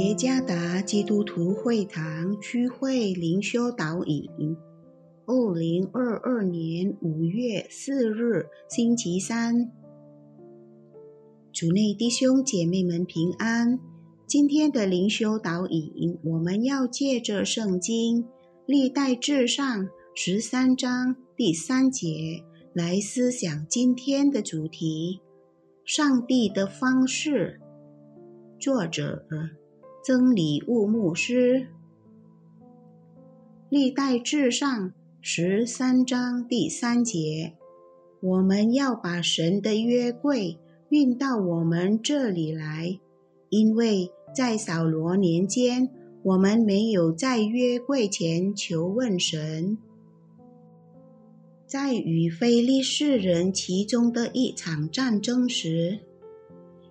[0.00, 4.56] 耶加达基督徒会堂区会灵修导引，
[5.26, 9.70] 二零二二年五月四日星期三，
[11.52, 13.78] 主内弟兄姐妹们平安。
[14.26, 18.24] 今天的灵修导引，我们要借着圣经
[18.64, 22.42] 历代至上十三章第三节
[22.72, 25.20] 来思想今天的主题：
[25.84, 27.60] 上帝的方式。
[28.58, 29.26] 作者。
[30.02, 31.66] 曾礼物牧师，
[33.68, 37.52] 历代至上十三章第三节，
[38.22, 42.98] 我们要把神的约柜运到我们这里来，
[43.50, 45.90] 因为在扫罗年间，
[46.22, 49.76] 我们没有在约柜前求问神。
[51.66, 55.98] 在与非利士人其中的一场战争时，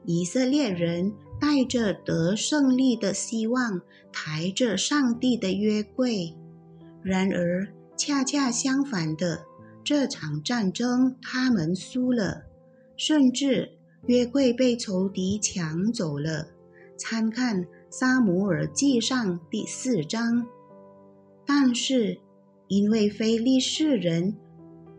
[0.05, 1.11] 以色列人。
[1.39, 6.35] 带着得胜利的希望，抬着上帝的约柜。
[7.01, 9.45] 然而，恰恰相反的，
[9.83, 12.43] 这场战争他们输了，
[12.97, 13.71] 甚至
[14.07, 16.47] 约柜被仇敌抢走了。
[16.97, 20.45] 参看《撒姆耳记上》第四章。
[21.45, 22.19] 但是，
[22.67, 24.35] 因为非利士人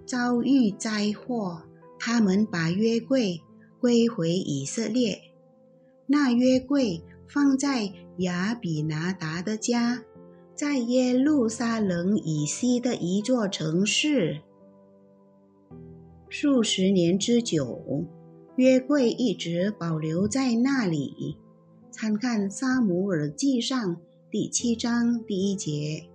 [0.06, 1.62] 遭遇灾祸，
[1.98, 3.42] 他们把约柜
[3.78, 5.20] 归回以色列。
[6.12, 10.02] 那约柜放在亚比拿达的家，
[10.56, 14.40] 在耶路撒冷以西的一座城市。
[16.28, 18.04] 数十年之久，
[18.56, 21.36] 约柜一直保留在那里。
[21.92, 23.94] 参看《撒姆耳记上》
[24.32, 26.08] 第七章第一节。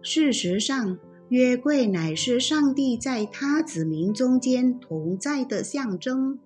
[0.00, 0.98] 事实上，
[1.28, 6.38] 约柜乃是上帝在他子民中间同在的象征。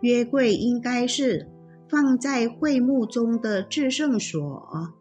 [0.00, 1.46] 约柜应该是。
[1.88, 4.94] 放在会幕中的至圣所。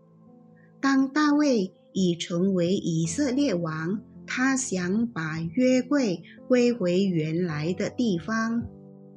[0.79, 8.63] 当大卫已成为以色列王，他想把约柜归回原来的地方。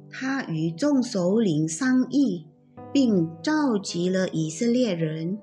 [0.09, 2.47] 他与众首领商议，
[2.91, 5.37] 并召集了以色列人，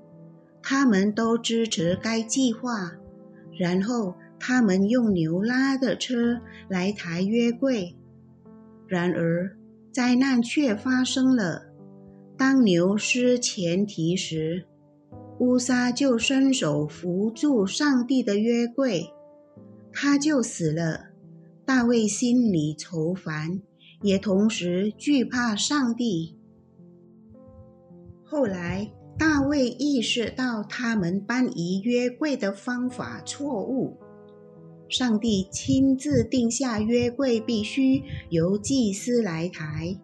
[0.63, 2.93] 他们都支持该计划。
[3.59, 7.97] 然后他们用牛拉的车来抬约柜。
[8.87, 9.57] 然而
[9.93, 11.68] 灾难却发生了。
[12.39, 14.65] 当牛失前蹄时，
[15.41, 19.13] 乌撒就伸手扶住上帝的约柜，
[19.93, 21.07] 他就死了。
[21.67, 23.61] 大卫心里愁烦，
[24.03, 26.39] 也同时惧怕上帝。
[28.23, 33.99] 后来，大卫意识到他们搬移约柜的方法错误，
[34.89, 39.99] 上帝亲自定下约柜必须由祭司来抬。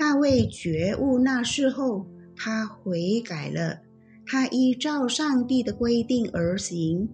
[0.00, 3.80] 大卫觉悟那事后，他悔改了，
[4.24, 7.06] 他依照上帝的规定而行，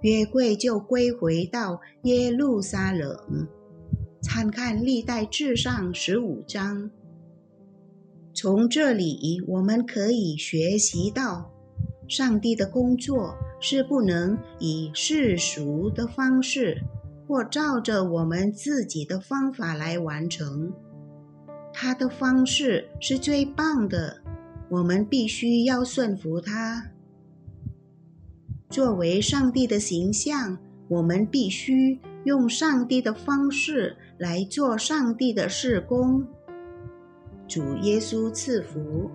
[0.00, 3.14] 约柜就归回到耶路撒冷。
[4.22, 6.90] 参看历代志上十五章。
[8.32, 11.52] 从这里我们可以学习到，
[12.08, 16.80] 上帝的工作是不能以世俗的方式，
[17.28, 20.72] 或照着我们自己的方法来完成。
[21.84, 24.16] 他的方式是最棒的，
[24.70, 26.90] 我们必须要顺服他。
[28.70, 30.56] 作为上帝的形象，
[30.88, 36.26] 我们必须用上帝的方式来做上帝的事工。
[37.46, 39.10] 主耶稣赐福。